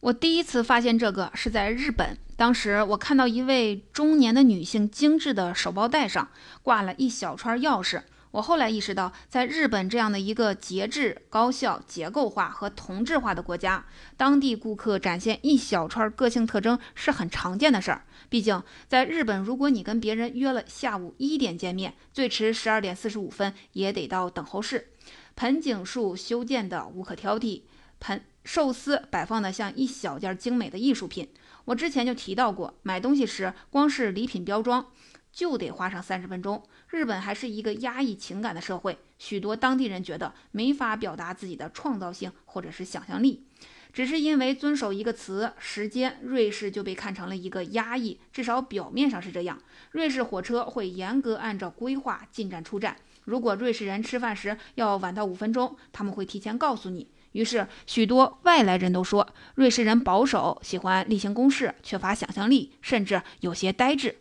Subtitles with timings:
[0.00, 6.28] 我第一次发现这个是在日本，当时我看到一位中年的女性精致的手包带上
[6.62, 8.02] 挂了一小串钥匙。
[8.32, 13.86] 我后来意识到，在日本这样的一个节制、高效、结构化和同质化的国家，
[14.18, 18.04] 当地顾客展现一小串个性特征是很常见的事儿。
[18.28, 24.88] 毕竟，在日本，如果你跟别人约了下午一点见面，最迟十二点四十五分也得到等候室。
[25.34, 27.62] 盆景树修建的无可挑剔，
[28.00, 31.28] 盆寿司摆放的像一小件精美的艺术品。
[31.64, 34.86] 我之前就提到过，买东西时光是礼品标装
[35.32, 36.62] 就得花上三十分钟。
[36.88, 43.44] 日本还是一个压抑情感的社会，许多当地人觉得没法表达自己的创造性或者是想象力，
[43.92, 49.60] 只是因为遵守一个词“时间”，瑞士就被看成了一个压抑，至少表面上是这样。
[49.90, 57.08] 瑞士火车会严格按照规划进站出站，如果瑞士人吃饭时要晚到五分钟，他们会提前告诉你。
[57.32, 64.16] 于是，许多外来人都说瑞士人保守，喜欢例行公事，缺乏想象力，甚至有些呆滞。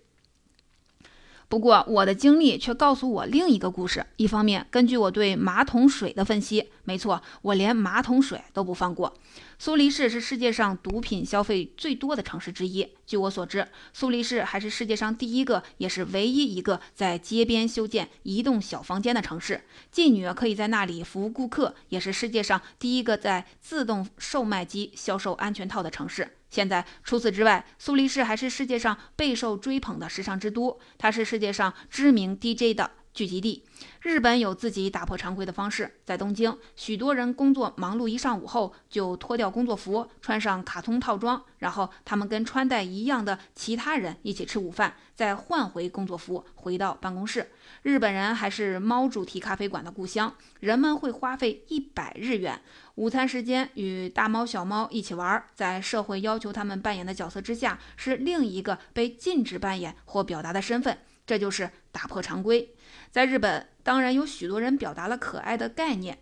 [1.47, 4.05] 不过，我的经历却告诉我另一个故事。
[4.17, 9.13] 一方面，根据我对马桶水的分析，没错，我连马桶水都不放过。
[9.59, 12.87] 苏黎世是世界上毒品消费最多的城市之一。
[13.05, 19.61] 据我所知，苏黎世还是世界上第一个，也是唯一一个在街边修建移动小房间的城市。
[19.93, 26.37] 妓女可以在那里服务顾客，也是世界上第一个在自动售卖机销售安全套的城市。
[26.55, 32.91] 现在，除此之外，苏黎世还是世界上备受追捧的时尚之都，它是世界上知名 DJ 的。
[33.15, 33.63] 聚集地，
[34.01, 35.89] 日本有自己打破常规的方式。
[36.03, 47.49] 在东京，许多人工作忙碌一上午后，就脱掉工作服，穿上卡通套装，然后他们跟穿戴一样的其他人一起吃午饭，再换回工作服，回到办公室。
[47.83, 52.61] 日本人还是猫主题咖啡馆的故乡，人们会花费一百日元
[52.95, 55.41] 午餐时间与大猫小猫一起玩。
[55.55, 60.97] 在社会要求他们扮演的角色之下，是另一个被禁止扮演或表达的身份。
[61.25, 62.75] 这就是打破常规。
[63.15, 66.17] 在日本，当然有许多人表达了可爱的概念。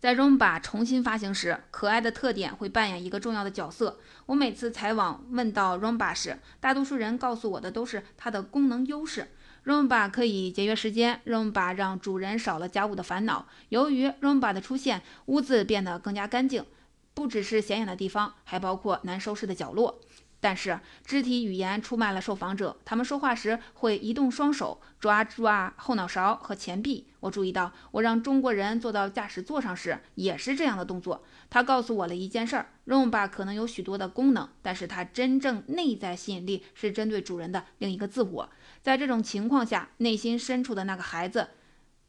[0.00, 4.00] 在 Rumba 重新发行时，可爱的特点会扮演一个重要的角色。
[4.24, 9.28] 我每次采访问到 Rumba 时，大多数人告诉我的都是它的功能优势。
[9.66, 13.46] Rumba 可以节约时间，Rumba 让主人少了家务的烦恼。
[13.68, 16.64] 由于 Rumba 的出现，屋子变得更加干净，
[17.12, 20.00] 不只是显眼的地方，还包括难收拾的角落。
[20.40, 27.08] 但是肢体语言出卖了受访者，他们说话时会移动双手，抓抓后脑勺和前臂。
[27.20, 31.24] 我注意到，我让中国人坐到驾驶座上时也是这样的动作。
[31.50, 38.48] 他告诉我了一件事儿：Rumba 可能有许多的功能，但是它真正内在吸引力是针对主人的另一个自我。
[38.80, 41.48] 在这种情况下，内心深处的那个孩子，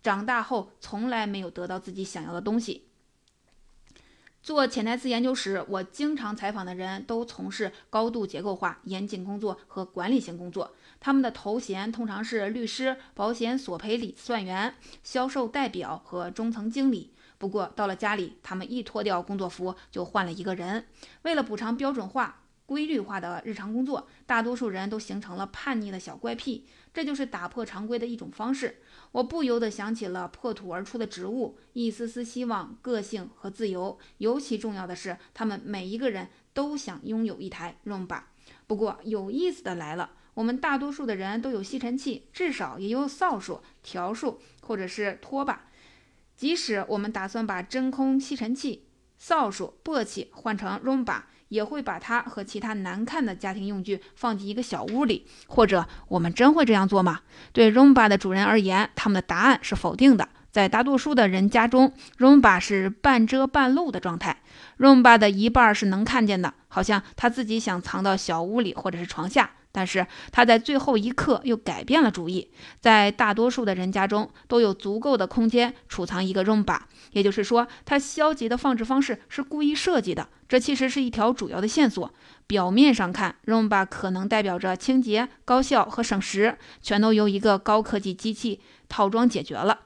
[0.03, 2.88] 长大后从来没有得到自己想要的东西。
[4.41, 10.73] 做潜台词研究时，我经常采访的人都从事高度结构化、严谨工作和管理型工作。
[10.99, 17.13] 他们的头衔通常是律师、保险索赔理算员、销售代表和中层经理。
[17.37, 20.85] 不过到了家里，他们一脱掉工作服就换了一个人。
[21.21, 22.41] 为了补偿标准化。
[22.69, 28.83] 规律化的日常工作，大多数人都形成了叛逆的小怪癖，这就是打破常规的一种方式。
[29.11, 33.97] 我不由得想起了破土而出的植物，一丝丝希望、个性和自由。
[34.19, 38.21] 尤其重要的是，他们每一个人都想拥有一台 Roomba。
[38.67, 45.65] 不过有意思的来了，我们大多数的人都有吸尘器，至少也有扫帚、笤帚或者是拖把。
[46.35, 48.85] 即使我们打算把真空吸尘器、
[49.17, 51.23] 扫帚、簸箕换成 Roomba。
[51.49, 57.19] 也会把它和其他难看的家庭用具放进一个小屋里，或者我们真会这样做吗？
[57.51, 60.29] 对 Romba 的主人而言，他们的答案是否定的。
[60.51, 64.41] 在大多数的人家中，Romba 是半遮半露的状态
[64.79, 69.51] Romba 的一半是能看见的，好像他自己想藏到小屋里或者是床下。
[69.71, 72.49] 但是他在最后一刻又改变了主意，
[72.79, 76.79] 在大多数的人家中都有足够的空间储藏一个 room bar，
[77.11, 80.27] 也就是说，他消极的放置方式是故意设计的。
[80.47, 82.11] 这其实是一条主要的线索。
[82.47, 89.81] 表面上看，Rumba 可能代表着清洁、高效和省时，全都由一个高科技机器套装解决了。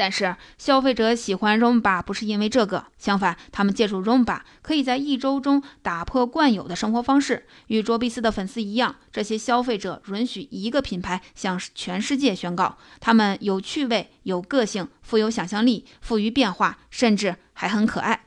[0.00, 7.46] 但是消费者喜欢 Rumba 不是因为这个，相反，他们借助 Rumba 可以在一周中打破惯有的生活方式。
[7.66, 18.24] 与卓必斯的粉丝一样，这些消费者允许一个品牌向全世界宣告，他们有趣味、有个性、富有想象力、富于变化，甚至还很可爱。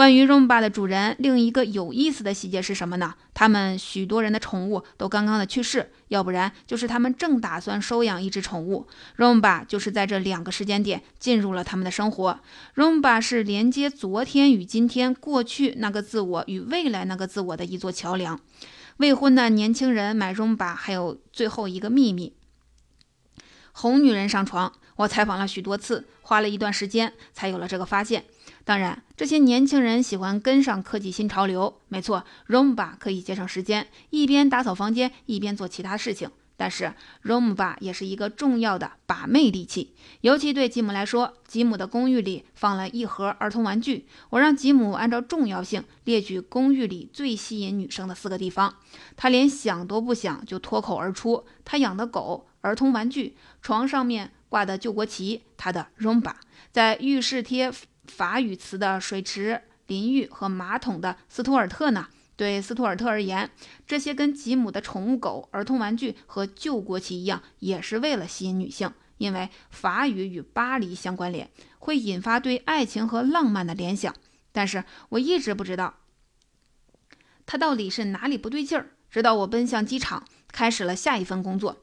[0.00, 3.12] 关于 Rumba 的主人，另一个有意思的细节是什么呢？
[3.34, 8.86] 他们许多人的宠物都刚刚的去世，要不然就是他们正打算收养一只宠物。
[9.18, 12.40] Romba 就是在这两个时间点进入了他们的生活。
[12.76, 18.40] Romba 是连接昨天与今天、过去那个自我与未来那个自我的一座桥梁。
[18.96, 22.32] 未婚的年轻人买 Romba 还有最后一个秘密：
[23.72, 24.72] 哄女人上床。
[24.96, 28.24] 我采访了许多次，花了一段时间才有了这个发现。
[28.70, 31.80] 当然，这些年轻人喜欢跟上科技新潮流。
[31.88, 36.30] 没错，Roomba 可以节省时间，一边打扫房间，一边做其他事情。
[36.56, 36.94] 但是
[37.24, 41.34] ，Roomba 也是一个重要的把妹利器，尤其对吉姆来说。
[41.48, 48.76] 吉姆的公寓里放了一盒儿童玩具，我让吉姆按照重要性列举公寓里最吸引女生的四个地方。
[49.16, 56.34] 他连想都不想就脱口而出：他养的狗、儿童玩具、床上面挂的救国旗、他的 Roomba，
[56.70, 57.72] 在浴室贴。
[58.10, 62.08] 法语词的水池、淋浴和马桶的斯图尔特呢？
[62.36, 63.50] 对斯图尔特而言，
[63.86, 68.92] 这些跟吉姆的宠物狗、儿童玩具和旧国旗一样，也是为了吸引女性。
[69.18, 74.14] 因为法语与巴黎相关联，会引发对爱情和浪漫的联想。
[74.52, 75.96] 但是我一直不知道
[77.44, 78.92] 他到底是哪里不对劲儿。
[79.10, 81.76] 直到我奔向机场，开始了下一份工作，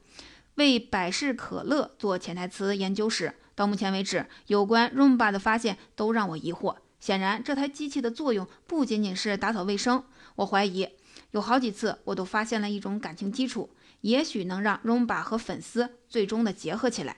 [0.56, 3.35] 为百事可乐做潜台词研究时。
[3.57, 6.75] 到目前为止，有关 Roomba 的发现都让我疑惑。
[7.00, 10.04] 显然，这台机器的作用不仅仅是打扫卫生。
[10.36, 10.88] 我怀疑
[11.31, 13.71] 有好几次，我都发现了一种感情基础，
[14.01, 17.18] 也许能让 Roomba 和粉丝最终的结合起来。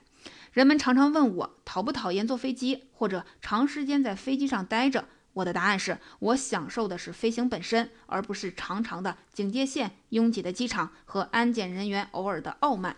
[0.54, 5.10] 人们常常问我讨不讨厌坐飞机，或者长时间在飞机上待着。
[5.34, 12.96] 我的答案是我享受的是飞行本身，而不是长长的警戒线、拥挤的机场和安检人员偶尔的傲慢。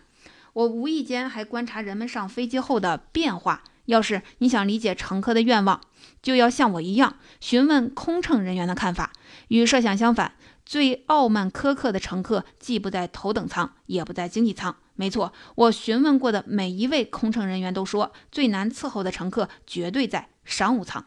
[0.52, 3.64] 我无意间还观察人们上飞机后的变化。
[3.86, 5.80] 要是你想理解乘客的愿望，
[6.22, 9.12] 就要像我一样询问空乘人员的看法。
[9.48, 14.76] 与设想相反，最傲慢苛刻的乘客既不在头等舱，也不在经济舱。
[14.94, 21.06] 没错，我询问过的每一位空乘人员都说，最难伺候的乘客绝对在商务舱。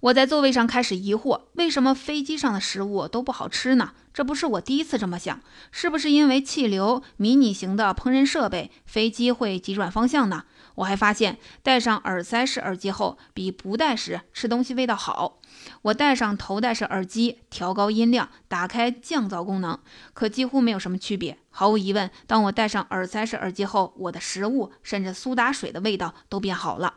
[0.00, 3.92] 我在座位上开始疑惑，为什么飞机上的食物都不好吃呢？
[4.14, 5.40] 这不是我第一次这么想，
[5.72, 10.44] 是不是因为气流、迷你型的烹饪设备，飞机会急转方向呢？
[10.76, 15.40] 我还发现，戴上耳塞式耳机后，比不戴时吃东西味道好。
[15.82, 19.78] 我戴上头戴式耳机，调高音量，打开降噪功能，
[20.12, 21.38] 可几乎没有什么区别。
[21.50, 26.94] 毫无疑问，当我戴上耳塞式耳机后，我的食物甚至苏打水的味道都变好了。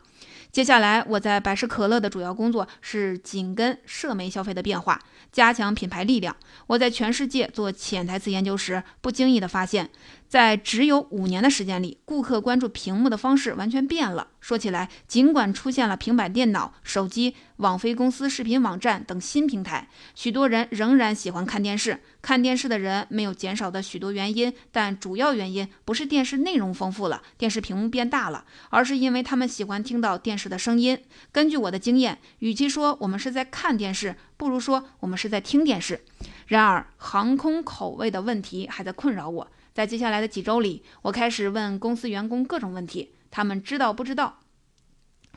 [0.50, 5.00] 接下来，我在百事可乐的主要工作是紧跟社媒消费的变化，
[5.30, 6.34] 加强品牌力量。
[6.66, 9.90] 我在全世界做潜台词研究时，不经意地发现。
[10.28, 14.28] 在只有五年的时间里，顾客关注屏幕的方式完全变了。
[14.40, 22.00] 说起来，尽管出现了平板电脑、手机、网飞公司视频网站等新平台，许多人仍然喜欢看电视。
[22.20, 30.98] 看电视的人没有减少的许多原因，但主要原因不是电视内容丰富了，电视屏幕变大了，而是因为他们喜欢听到电视的声音。
[31.32, 36.04] 根据我的经验，与其说我们是在看电视，不如说我们是在听电视。
[36.46, 39.50] 然而，航空口味的问题还在困扰我。
[39.78, 44.40] 在接下来的几周里，我开始问公司员工各种问题：他们知道不知道，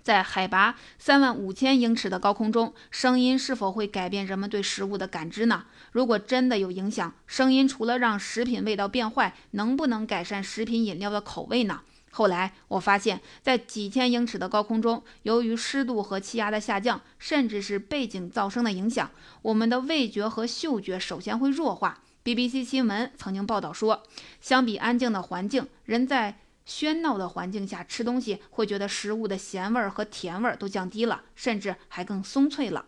[0.02, 5.66] 在海拔三万五千英尺的高空中，声音是否会改变人们对食物的感知呢？
[5.92, 11.82] 如果真的有影响，声音除了让食品味道变坏，能不能改善食品饮料的口味呢？
[12.10, 19.12] 后来我发现，在几千英尺的高空中，由于湿度和气压的下降，甚至是背景噪声的影响，
[19.44, 22.00] 我们的味觉和嗅觉首先会弱化。
[22.24, 24.04] BBC 新闻曾经报道说，
[24.40, 26.38] 相比安静的环境，人在
[26.68, 32.86] 喧闹的环境下吃东西，会觉得食物的咸味和甜味都降低了，甚至还更松脆了。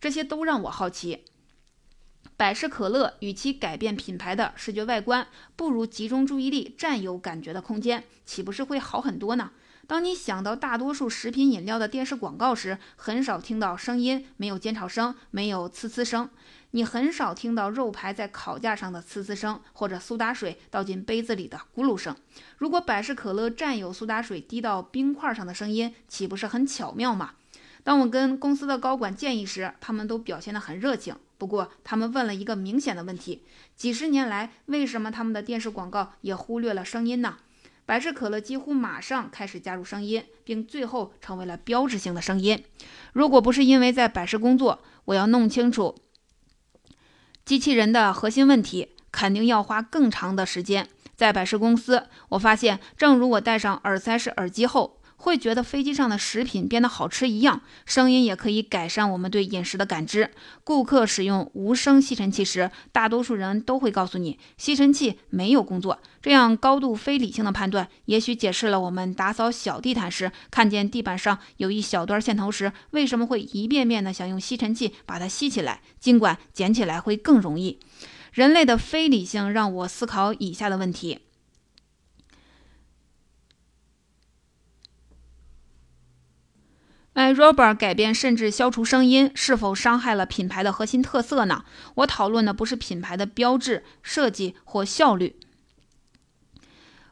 [0.00, 1.24] 这些都让我好奇，
[2.36, 5.26] 百事可乐与其改变品牌的视觉外观，
[5.56, 9.50] 不如集中注意力占有感觉的空间，岂不是会好很多呢？
[9.88, 16.28] 当你想到大多数食品饮料的电视广告时，很少听到声音，没有尖吵声，没有呲呲声。
[16.72, 22.14] 你很少听到肉排在烤架上的呲呲声，或者苏打水倒进杯子里的咕噜声。
[22.58, 27.32] 如果百事可乐占有苏打水滴到冰块上的声音，岂不是很巧妙吗？
[27.82, 31.16] 当我跟公司的高管建议时，他们都表现得很热情。
[31.38, 33.42] 不过，他们问了一个明显的问题：
[33.76, 37.36] 几十年来，为什么他们的电视广告也忽略了声音呢？
[37.84, 42.64] 百事可乐几乎马上开始加入声音，并最后成为了标志性的声音。
[43.12, 45.94] 如果不是因为在百事工作，我要弄清楚
[47.46, 50.88] 机器人的核心问题，肯定要花更长的时间。
[51.14, 57.62] 在百事公司，我发现，正如我戴上耳塞式耳机后会觉得飞机上的食品变得好吃一样。
[57.84, 60.30] 声音也可以改善我们对饮食的感知。
[60.62, 65.98] 顾客使用无声吸尘器时，大多数人都会告诉你吸尘器没有工作。
[66.22, 77.78] 这样高度非理性的判断，也许解释了我们打扫小地毯时看见地板上有一小段线头时，为什么会一遍遍的想用吸尘器把它吸起来，尽管捡起来会更容易。
[78.32, 81.20] 人类的非理性让我思考以下的问题。
[87.16, 91.64] 哎，Robert 改变甚至消除声音，是否伤害了品牌的核心特色呢？
[91.94, 95.36] 我讨论的不是品牌的标志设计或效率，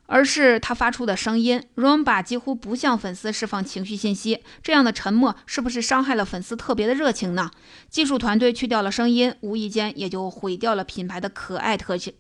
[0.04, 1.62] 而是他发出的声音。
[1.74, 7.50] Roomba 几乎不向粉丝释放情绪信息，这样的沉默是不是伤害了粉丝特别的热情呢？
[7.88, 12.12] 技术团队去掉了声音，无意间也就毁掉了品牌的可爱特性。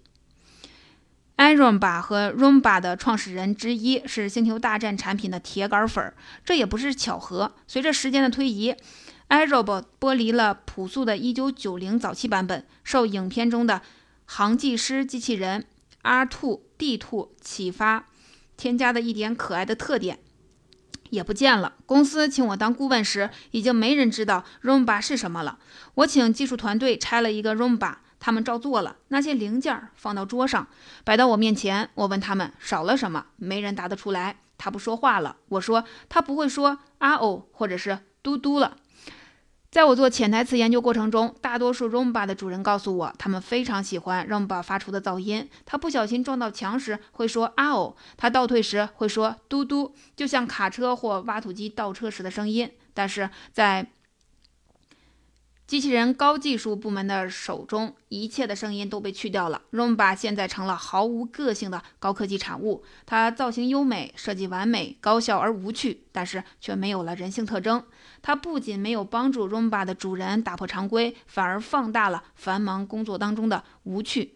[1.36, 6.14] iRoomba 和 Roomba 的创始人之一是《星球大战》产品的铁杆粉儿，
[6.44, 7.52] 这也不是巧合。
[7.66, 8.72] 随着时间的推移
[9.28, 13.82] ，iRoomba 剥离了朴素的1990早期版本，受影片中的
[14.24, 15.66] 航技师机器人
[16.04, 18.06] R2D2 启发，
[18.56, 20.20] 添加的一点可爱的特点
[21.10, 21.74] 也不见了。
[21.84, 25.58] 公司请我当顾问时，已经没人知道 Roomba 是什么了。
[25.96, 27.96] 我请技术团队拆了一个 Roomba。
[28.24, 30.66] 他们照做了，那些零件放到桌上，
[31.04, 31.90] 摆到我面前。
[31.92, 34.36] 我问他们少了什么，没人答得出来。
[34.56, 35.36] 他不说话了。
[35.50, 38.78] 我说他不会说啊哦或者是嘟嘟了。
[39.70, 45.50] 在我做潜台词研究过程中，大多数 Roomba 的主人告诉我，他们非常喜欢 Roomba 发出的噪音。
[45.66, 52.72] 他不小心撞到墙时会说啊哦，他倒退时会说嘟嘟，就像卡车或挖土机倒车时的声音。
[52.94, 53.90] 但是在
[55.66, 59.62] 机器人高技术部门的手中，一切的声音都被去掉了。
[59.72, 62.84] Roomba 现在成了毫无个性的高科技产物。
[63.06, 67.82] 它造型优美，设计完美，高效而无趣，但是却没有了人性特征。
[68.20, 74.34] 它不仅没有帮助 Roomba 的主人打破常规，反而放大了繁忙工作当中的无趣。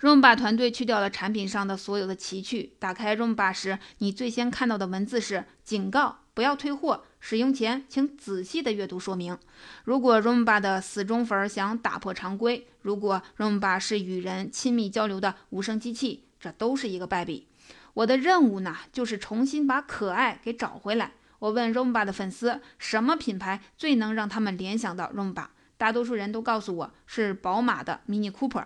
[0.00, 2.74] Roomba 团队去掉了产品上的所有的奇趣。
[2.78, 6.20] 打开 Roomba 时，你最先看到的文字是警告。
[6.34, 9.38] 不要退货，使用前请仔细的阅读说明。
[9.84, 17.46] 如果 Roomba 的死忠粉想打破常规，如果 Roomba 是与人亲密交流的无声机器，这都是一个败笔。
[17.94, 21.12] 我的任务呢，就是重新把可爱给找回来。
[21.38, 25.46] 我问 Roomba 的粉丝，什么品牌最能让他们联想到 Roomba？
[25.78, 28.64] 大多数人都告诉我是宝马的 Mini Cooper。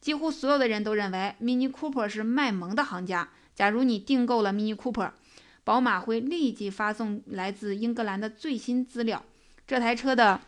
[0.00, 3.30] 几乎所有的人都认为 Mini Cooper 是卖萌的行家。
[3.56, 5.10] 假如你订购了 Mini Cooper，
[5.66, 9.20] 宝马会立即发送来自英格兰的最新资料，
[9.66, 10.40] 这台车的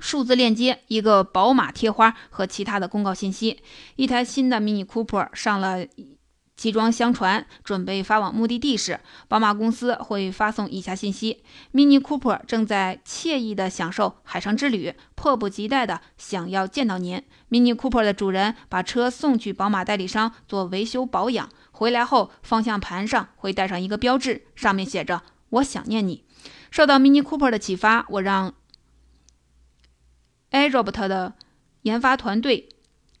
[0.00, 3.60] 数字链接、一个宝马贴花和其他的公告信息。
[3.94, 5.86] 一台新的 Mini Cooper 上了
[6.56, 17.22] 集装箱船，准备发往目的地时，宝马公司会发送以下信息：Mini Cooper 正在惬意地享受海上之旅，迫不及待地想要见到您。
[17.48, 21.48] Mini Cooper 的主人把车送去宝马代理商做维修保养。
[21.76, 25.20] 回来后，方向盘上会带上一个标志，上面写着
[25.60, 26.24] “我想念你”。
[26.72, 28.54] 受到 Mini Cooper 的启发，我让
[30.52, 31.34] a r o b o t 的
[31.82, 32.70] 研发团队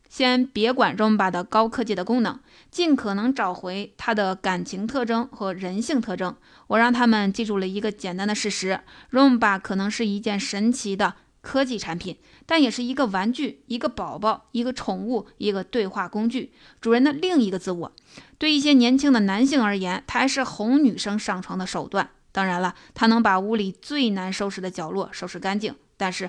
[0.08, 6.34] 先别管 Roomba 的高科技的功能，尽可能找回它的感情特征和人性特征。
[6.68, 11.16] 我让他们记住了一个简单的事实：Roomba 可能是一件神奇的。
[11.46, 17.92] 科技产品，但也是一个玩具，一个宝宝，一个宠物，一个对话工具，主人的另一个自我。
[18.36, 22.10] 对一些年轻的男性而言，它还是哄女生上床的手段。
[22.32, 26.28] 当然了，它能把屋里最难收拾的角落收拾干净，但是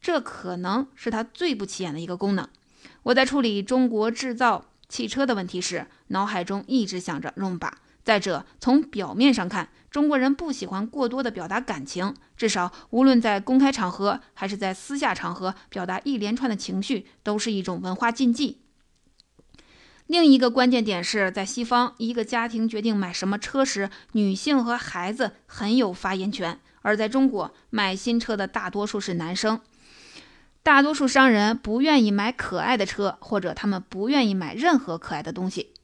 [0.00, 2.48] 这可能是它最不起眼的一个功能。
[3.04, 7.70] 我在处理中国制造汽车的问题时，脑海中一直想着 Roomba。
[8.08, 18.62] 再者，从表面上看，中国人不喜欢过多的表达感情，至少无论在公开场合还是在私下场合，表达一连串的情绪都是一种文化禁忌。
[20.06, 29.60] 另一个关键点是在西方，一个家庭决定买什么车时，女性和孩子很有发言权；而在中国，买新车的大多数是男生。
[30.62, 35.74] 大多数商人不愿意买可爱的车，或者他们不愿意买任何可爱的东西。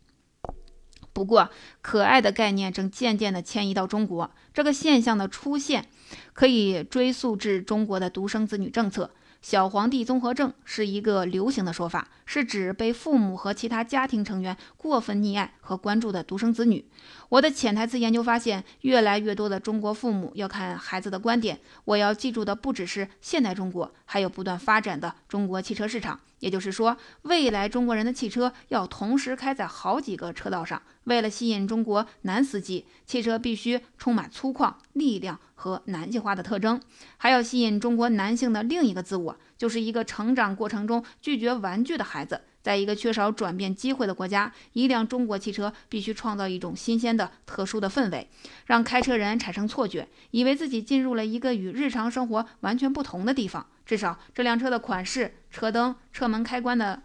[1.15, 1.49] 不过，
[1.81, 4.31] 可爱的概念正渐渐地迁移到中国。
[4.53, 5.87] 这个现象的出现，
[6.35, 9.11] 可以追溯至中国的独生子女政策。
[9.45, 16.89] 小皇帝综合症是一个流行的说法，是指被父母和其他家庭成员过分溺爱和关注的独生子女。
[17.29, 21.61] 我的潜台词研究发现，越来越多的中国父母要看孩子的观点。
[21.85, 26.19] 我要记住的不只是现代中国，还有不断发展的中国汽车市场。
[26.41, 30.81] 也就是说，未来中国人的汽车要同时开在好几个车道上。
[31.05, 31.85] 为了吸引中。
[31.85, 36.79] 国男司机，汽车必须充满粗犷、力量和男性化的特征，
[37.17, 42.43] 还要吸引中国男性的另一个自我，就是一个成长过程中拒绝玩具的孩子。
[42.61, 48.29] 在一个缺少转变机会的国家，一辆中国汽车必须创造一种新鲜的、特殊的氛围，
[48.67, 53.67] 让开车人产生错觉，以为自己进入了一个与日常生活完全不同的地方。
[53.87, 57.03] 至少，这辆车的款式、车灯、车门开关的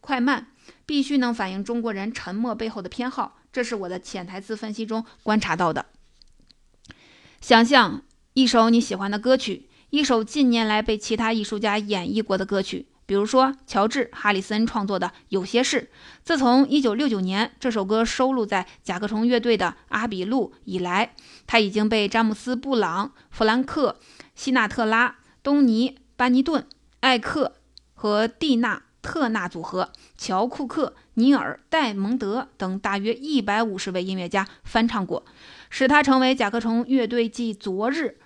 [0.00, 0.48] 快慢，
[0.84, 3.38] 必须能反映中国人沉默背后的偏好。
[3.52, 5.86] 这是我的潜台词分析中观察到的。
[7.40, 8.02] 想象
[8.34, 12.86] 一首你喜欢的歌曲，一首近年来被其他艺术家演绎过的歌曲。
[13.06, 15.80] 比如说，乔治·哈里森创作的《有些事》，
[16.22, 21.14] 自从1969年这首歌收录在甲壳虫乐队的《阿比路》以来，
[21.46, 23.96] 它已经被詹姆斯·布朗、弗兰克·
[24.36, 26.64] 希纳特拉、东尼·班尼顿、
[27.00, 27.54] 艾克
[27.94, 35.24] 和蒂娜·特纳组合、乔·库克、尼尔·戴蒙德等大约150位音乐家翻唱过，
[35.70, 38.18] 使它成为甲壳虫乐队继《昨日》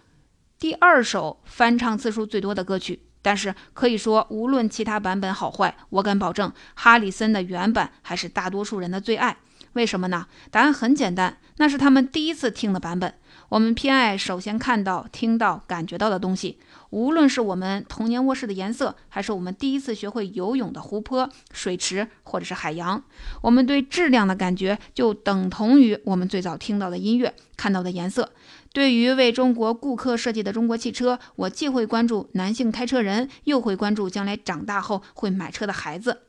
[0.59, 3.03] 第二首翻唱次数最多的歌曲。
[3.23, 9.39] 但是可以说，无论其他版本好坏，我敢保证，哈里森的原版还是大多数人的最爱。
[9.75, 10.27] 为什么呢？
[10.51, 13.15] 答案很简单，那是他们第一次听的版本。
[13.51, 16.59] 我们偏爱首先看到、听到、感觉到的东西，
[16.91, 23.03] 无论是我们童年卧室的颜色，还是我们第一次学会游泳的湖泊、水池，或者是海洋。
[23.43, 28.31] 我们对质量的感觉，就等同于我们最早听到的音乐、看到的颜色。
[28.73, 36.23] 对于为中国顾客设计的中国汽车，我既会关注男性开车人，又会关注将来长大后会买车的孩子。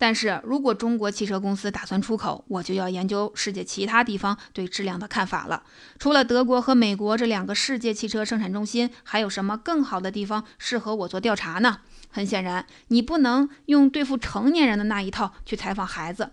[0.00, 5.64] 但是如果中国汽车公司打算出口，我就要研究世界其他地方对质量的看法了。
[5.98, 11.80] 除了德国和美国这两个世界汽车生产中心，还有什么更好的地方适合我做调查呢？
[12.10, 16.30] 很显然，你不能用对付成年人的那一套去采访孩子。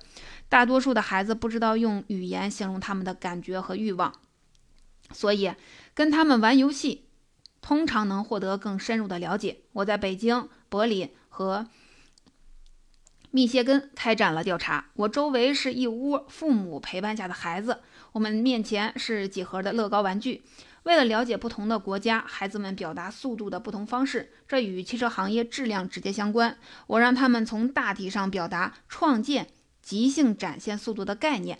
[0.48, 4.13] 大多数的孩子不知道用语言形容他们的感觉和欲望。
[5.12, 5.51] 所以，
[5.93, 7.07] 跟他们玩游戏，
[7.62, 9.62] 通常能获得更深入的了解。
[9.74, 11.67] 我在北京、柏林和
[13.35, 14.91] 密歇根开展了调查。
[14.93, 17.81] 我周围是一屋父母陪伴下的孩子，
[18.13, 20.45] 我们面前是几何的乐高玩具。
[20.83, 26.57] 为了了解不同的国家孩子们表达速度的不同方式，这与汽车行业质量直接相关。
[26.87, 29.50] 我让他们从大体上表达创建、
[29.81, 31.59] 即兴展现速度的概念。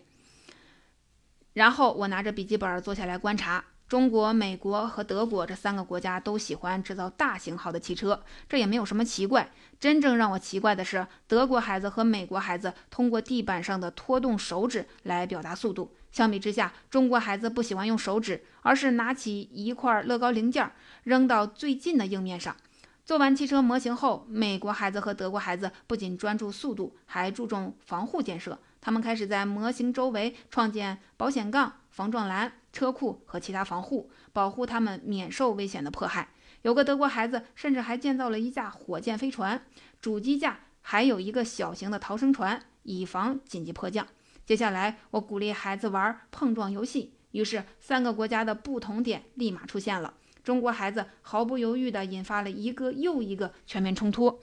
[1.52, 3.66] 然后我拿着笔记本坐下来观察。
[3.88, 9.52] 中国、美国和德国这三个国家都喜欢制造大型号的汽车，这也没有什么奇怪。
[9.80, 15.96] 真正让我奇怪的是，德国孩子和美国孩子通过地板上的拖动手指来表达速度。
[16.12, 20.72] 相比之下，中国孩子不喜欢用手指，而是拿起一块乐高零件
[21.04, 22.56] 扔到最近的硬面上。
[23.04, 28.58] 做完汽车模型后，美国孩子和德国孩子不仅专注速度，还注重防护建设。
[28.82, 36.28] 他们开始在模型周围创建保险杠、防撞栏、车库和其他防护，保护他们免受危险的迫害。
[36.64, 39.66] 有个德国孩子甚至还建造了一架火箭飞船，
[40.02, 44.06] 主机架还有一个小型的逃生船，以防紧急迫降。
[44.46, 50.14] 接下来，我鼓励孩子玩碰撞游戏，于是三个国家的不同点立马出现了。
[50.44, 54.42] 中国孩子毫不犹豫地引发了一个又一个全面冲突。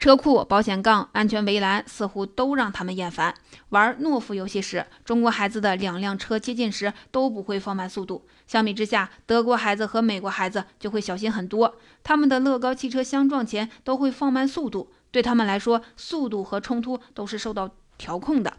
[0.00, 3.34] 车库、保险杠、安全围栏似乎都让他们厌烦。
[3.68, 8.26] 玩懦夫游戏时，中国孩子的两辆车接近时都不会放慢速度。
[8.46, 11.76] 相比之下，德国孩子和美国孩子就会小心很多。
[12.02, 14.90] 他们的乐高汽车相撞前都会放慢速度。
[15.10, 18.54] 对他们来说，速度和冲突都是受到调控的。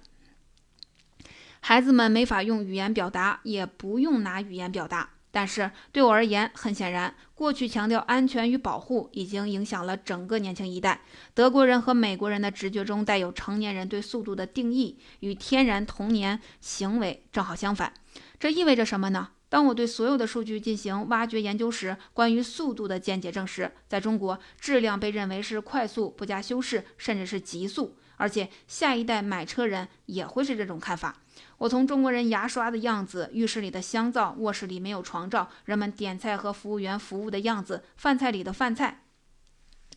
[1.59, 5.09] 孩子们没法用语言表达，也不用拿语言表达。
[5.31, 11.01] 但是对我而言，很显然，过去强调安全与保护已经影响了整个年轻一代。
[11.33, 17.93] 德国人和美国人的直觉中带有成年人对速度的定义，与天然童年行为正好相反。
[18.39, 19.29] 这意味着什么呢？
[19.47, 27.97] 当我对所有的数据进行挖掘研究时，关于速度的见解证实，在中国，质量被认为是快速不加修饰，甚至是极速。
[28.17, 31.17] 而且下一代买车人也会是这种看法。
[31.61, 39.03] 我从中国人牙刷的样子、浴室里的香皂、卧室里没有床罩、人们点菜和服务员服务的样子、饭菜里的饭菜，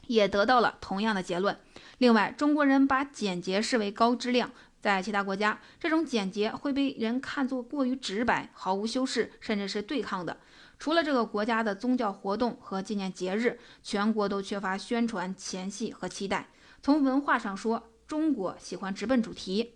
[0.06, 1.58] 也得到了同样的结论。
[1.96, 4.50] 另外，中国人把简洁视为高质量，
[4.82, 10.36] 在其他国家，这种简洁会被人看作过于直白、毫无修饰，甚至是对抗的。
[10.78, 16.50] 除了这个国家的宗教活动和纪念节日，全国都缺乏宣传前戏和期待。
[16.82, 19.72] 从文化上说，中国喜欢直奔主题。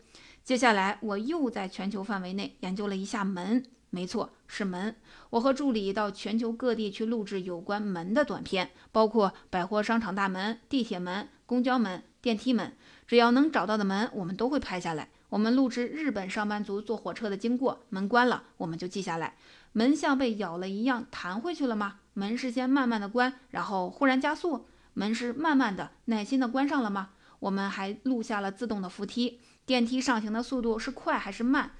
[0.48, 4.96] 接下来，我又在全球范围内研究了一下门，没错，是门。
[5.28, 12.72] 我和助理到全球各地去录制有关门的短片，包括百货商场大门、地铁门、公交门、电梯门，
[13.06, 15.10] 只要能找到的门，我们都会拍下来。
[15.28, 19.34] 我们录制日本上班族坐火车的经过，门关了，我们就记下来。
[19.72, 21.96] 门像被咬了一样弹回去了吗？
[22.14, 24.64] 门是先慢慢的关，然后忽然加速？
[24.94, 27.10] 门是慢慢的、耐心的关上了吗？
[27.40, 31.72] 我们还录下了自动的扶梯、电梯上行的速度是快还是慢？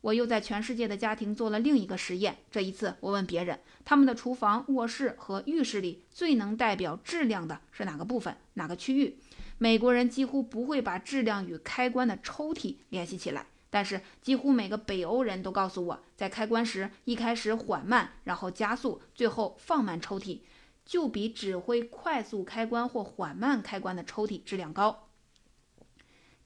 [0.00, 2.38] 我又在全世界的家庭做了另一个实验。
[2.50, 9.18] 这一次，我问别人，他们的厨房、卧室和浴室里最能代表质量的是哪个部分、哪个区域？
[9.58, 20.40] 美国人几乎不会把质量与开关的抽屉联系起来，但是几乎每个北欧人都告诉我，在开关时一开始缓慢，然后加速，最后放慢抽屉，
[20.84, 25.05] 就比指挥快速开关或缓慢开关的抽屉质量高。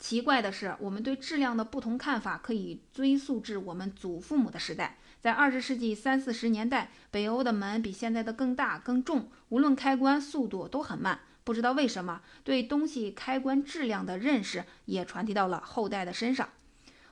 [0.01, 4.97] 奇怪的是，我们对质量的不同看法可以追溯至我们祖父母的时代。
[5.21, 11.21] 在二十世纪三四十年代，北欧的门比现在的更大、更重，无论开关速度都很慢。
[11.45, 16.49] 不知道为什么，对东西开关质量的认识也传递到了后代的身上。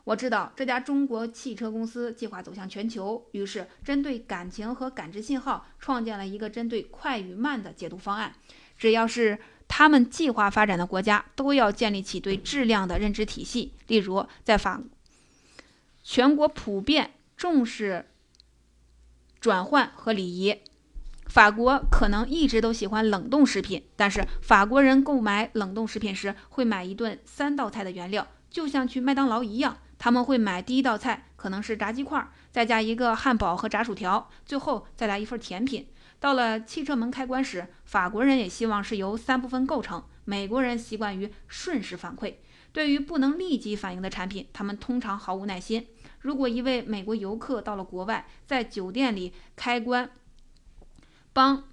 [0.04, 8.32] 我知道这家中国汽车公司计划走向全球，于是针对感情和感知信号，创建了一个针对快与慢的解读方案。
[8.78, 13.74] 只要是他们计划发展的国家都要建立起对质量的认知体系。
[13.86, 14.80] 例如，在法，
[16.02, 18.06] 全国普遍重视
[19.38, 20.58] 转换和礼仪。
[21.26, 29.76] 法国可能一直都喜欢冷冻食品，但是法国人购买冷冻食品时会买一顿三道菜的原料，就像去麦当劳一样。
[29.98, 35.86] 他们会买第一道菜可能是炸鸡块，再加一个汉堡和炸薯条，最后再来一份甜品。
[36.20, 40.04] 到了汽车门开关时，法国人也希望是由三部分构成。
[40.24, 42.34] 美国人习惯于瞬时反馈，
[42.72, 45.86] 对于不能立即反应的产品，他们通常毫无耐心。
[46.20, 50.10] 如果一位美国游客到了国外，在酒店里开关
[51.32, 51.64] 帮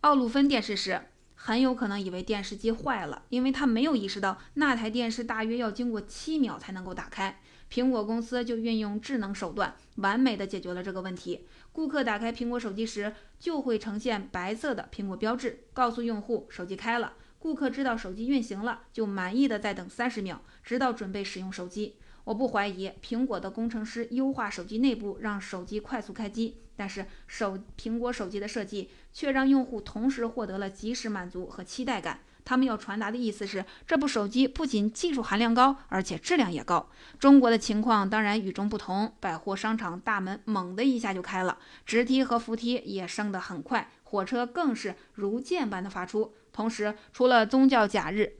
[0.00, 1.00] 奥路芬电视时，
[1.44, 7.40] 很有可能以为电视机坏了，因为他没有意识到那台电视大约要经过七秒才能够打开。
[7.68, 11.48] 苹果公司就运用智能手段，完美的解决了这个问题。
[11.72, 17.14] 顾客打开苹果手机时，就会呈现白色的苹果标志，告诉用户手机开了。
[17.40, 21.96] 顾客知道手机运行了，就满意的再等三十秒，直到准备使用手机。
[22.22, 32.20] 我不怀疑苹果的工程师优化手机内部，让手机快速开机，但是手苹果手机的设计却让用户同时获得了及时满足和期待感。
[32.44, 36.88] 他们要传达的意思是，这部手机不仅技术含量高，而且质量也高。
[37.18, 46.34] 中国的情况当然与众不同，百货商场大门猛的一下就开了，直梯和扶梯也升得很快，火车更是如箭般的发出。
[46.52, 48.36] 同时，除了宗教假日。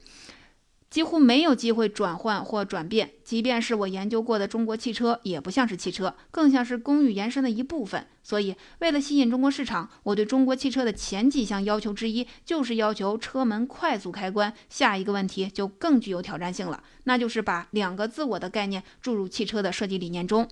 [0.93, 8.05] 几乎没有机会转换或转变，即便是我研究过的中国汽车，也不像是汽车，更像是公寓延伸的一部分。
[8.21, 14.53] 所以，为了吸引中国市场，我对中国汽车的前几项要求之一，就是要求车门快速开关。
[14.69, 20.47] 下一个问题就更具有挑战性了，那就是把两个自我的概念注入汽车的设计理念中。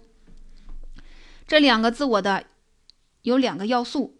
[1.47, 2.45] 这两个自我的
[3.21, 4.17] 有两个要素，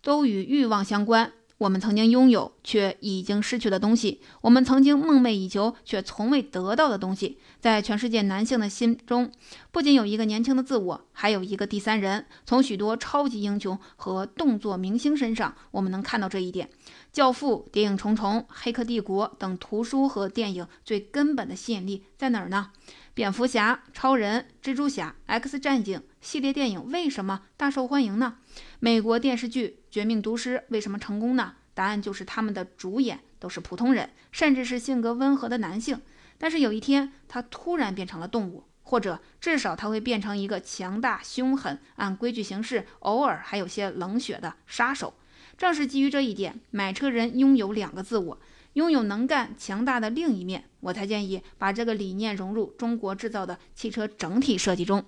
[0.00, 1.34] 都与欲望相关。
[1.60, 9.30] 我们曾经拥有却已经失去的东西，我们曾经梦寐以求却从未得到的东西，在全世界男性的心中，
[9.70, 12.24] 不仅有一个年轻的自我，还有一个第三人。
[12.46, 16.66] 从许多超级英雄和动作明星身上，我们能看到这一点。
[17.12, 22.70] 《教父》《谍影重重》《黑客帝国》等图书和电影最根本的吸引力在哪儿呢？
[23.12, 28.36] 蝙蝠侠、超人、蜘蛛侠、X 战警系列电影为什么大受欢迎呢？
[28.78, 31.54] 美国电视剧《绝命毒师》为什么成功呢？
[31.72, 35.98] 答案就是他们的主演都是普通人，甚至是性格温和的男性。
[36.36, 45.14] 但是有一天，他突然变成了动物，或者至少他会变成一个强大、凶狠、按规矩行事、偶尔还有些冷血的杀手。
[45.56, 48.38] 正是基于这一点，买车人拥有两个自我。
[48.74, 55.04] 拥有能干、强大的另一面，我才建议把这个理念融入中国制造的汽车整体设计中。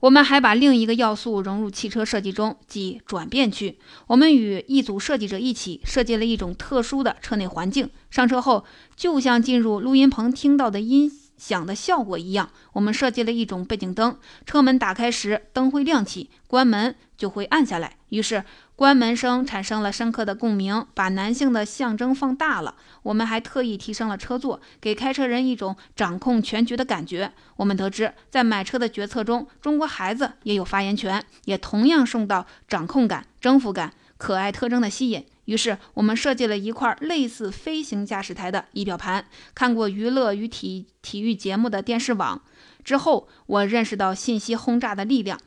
[0.00, 3.78] 我们还把另一个要素融入汽车设计中，即转变区。
[4.06, 12.50] 我们与一组设计者一起设计了一种特殊的车内环境，上车后就像进入录音棚听到的音响的效果一样。
[12.72, 17.96] 我们设计了一种背景灯，车门打开时灯会亮起，关门就会暗下来。
[18.10, 18.44] 于是。
[18.76, 22.74] 关门声产生了深刻的共鸣，把男性的象征放大了。
[23.04, 27.32] 我们还特意提升了车座，给开车人一种掌控全局的感觉。
[27.56, 35.24] 我们得知，在买车的决策中，中国孩子也有发言权，也同样受到掌控感、征服感、可爱特征的吸引。
[35.46, 39.24] 于是，我们设计了一块类似飞行驾驶台的仪表盘。
[39.54, 42.42] 看过娱乐与体体育节目的电视网
[42.84, 45.40] 之后，我认识到信息轰炸的力量。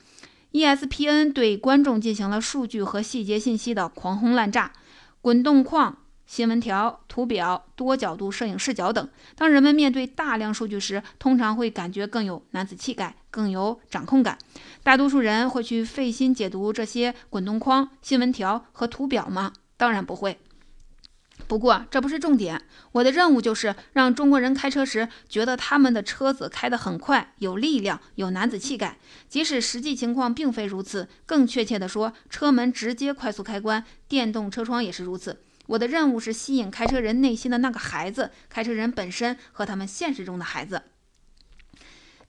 [0.51, 4.71] ESPN 对观众进行了数据和细节信息的狂轰滥炸，
[5.21, 9.09] 滚动框新闻条、图表、多角度摄影视角等。
[9.35, 14.37] 当人们面对大量数据时，通常会感觉更有男子气概，更有掌控感。
[14.81, 19.53] 大多数人会去费心解读这些滚动框、新闻条和图表吗？
[19.77, 20.39] 当然不会。
[21.49, 28.99] 不过这不是重点，我的任务就是让中国人开车时觉得他们的车子开得很快，有力量，有男子气概。
[29.27, 35.41] 即使实际情况并非如此，更确切地说，车门直接快速开关，电动车窗也是如此。
[35.65, 40.83] 我的任务是吸引开车人内心的那个孩子，开车人本身和他们现实中的孩子。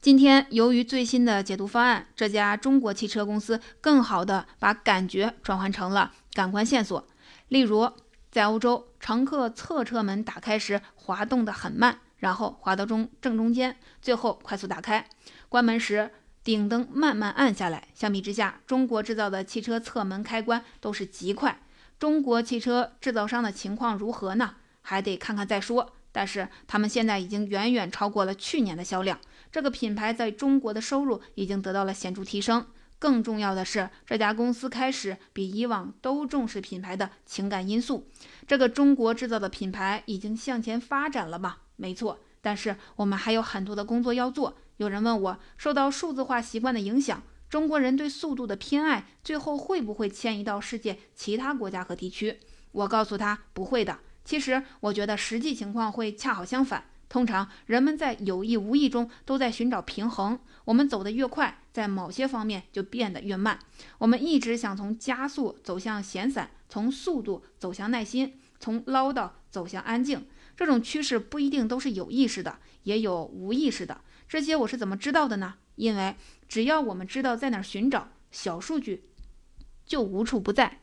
[0.00, 7.06] 今天，由于最新的解读方案，这家中国汽车公司更好地把感觉转换成了感官线索，
[7.48, 7.92] 例如。
[8.30, 15.08] 在欧洲，乘客侧车门打开时滑动得很慢，然后滑到中正中间，最后快速打开。
[15.48, 16.12] 关门时，
[16.44, 17.88] 顶灯慢慢暗下来。
[17.92, 21.60] 相比之下，中国制造的汽车侧门开关都是极快。
[21.98, 24.54] 中国汽车制造商的情况如何呢？
[24.80, 25.92] 还得看看再说。
[26.12, 29.20] 但是他们现在已经远远超过了去年的销量，
[29.52, 32.66] 这个品牌在中国的收入已经得到了显著提升。
[33.00, 38.06] 更重要的是，这家公司开始比以往都重视品牌的情感因素。
[38.46, 41.56] 这个中国制造的品牌已经向前发展了吗？
[41.76, 44.58] 没错，但是我们还有很多的工作要做。
[44.76, 52.38] 有人问我，受到数字化习惯的影响，中国人对速度的偏爱，最后会不会迁移到世界其他国家和地区？
[52.72, 53.98] 我告诉他，不会的。
[54.26, 56.84] 其实，我觉得实际情况会恰好相反。
[57.10, 60.38] 通常，人们在有意无意中都在寻找平衡。
[60.64, 63.58] 我们走得越快，在某些方面就变得越慢。
[63.98, 70.24] 我们一直想从加速走向闲散，从速度走向耐心，从唠叨走向安静。
[70.56, 74.02] 这种趋势不一定都是有意识的，也有无意识的。
[74.28, 75.54] 这些我是怎么知道的呢？
[75.74, 76.14] 因为
[76.46, 79.02] 只要我们知道在哪儿寻找，小数据
[79.84, 80.78] 就无处不在。